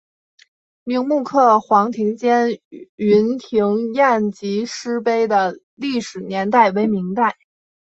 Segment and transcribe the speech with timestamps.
[0.83, 2.59] 明摹刻黄庭坚
[2.95, 7.37] 云亭宴集诗碑的历史年代为明代。